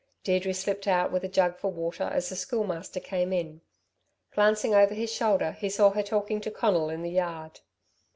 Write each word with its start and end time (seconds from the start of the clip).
Deirdre 0.23 0.51
slipped 0.51 0.87
out 0.87 1.11
with 1.11 1.23
a 1.23 1.27
jug 1.29 1.59
for 1.59 1.71
water 1.71 2.05
as 2.05 2.29
the 2.29 2.35
Schoolmaster 2.35 2.99
came 2.99 3.31
in. 3.31 3.61
Glancing 4.33 4.73
over 4.73 4.95
his 4.95 5.13
shoulder, 5.13 5.51
he 5.51 5.69
saw 5.69 5.91
her 5.91 6.01
talking 6.01 6.41
to 6.41 6.49
Conal 6.49 6.89
in 6.89 7.03
the 7.03 7.11
yard. 7.11 7.59